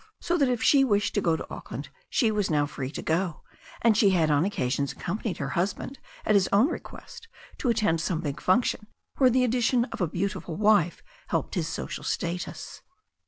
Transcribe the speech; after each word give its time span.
So 0.19 0.35
that 0.39 0.49
if 0.49 0.63
she 0.63 0.83
wished 0.83 1.13
to 1.13 1.21
go 1.21 1.35
to 1.35 1.47
Auck 1.53 1.69
land 1.69 1.89
she 2.09 2.31
was 2.31 2.49
now 2.49 2.65
free 2.65 2.89
to 2.89 3.03
go, 3.03 3.43
and 3.83 3.95
she 3.95 4.09
had 4.09 4.31
on 4.31 4.45
occasions 4.45 4.91
accompanied 4.93 5.37
her 5.37 5.49
husband 5.49 5.99
at 6.25 6.33
his 6.33 6.49
own 6.51 6.69
request 6.69 7.27
to 7.59 7.69
attend 7.69 8.01
some 8.01 8.21
big 8.21 8.41
function 8.41 8.87
where 9.19 9.29
the 9.29 9.43
addition 9.43 9.85
of 9.91 10.01
a 10.01 10.07
beautiful 10.07 10.55
wife 10.55 11.03
helped 11.27 11.53
his 11.53 11.67
social 11.67 12.03
status. 12.03 12.81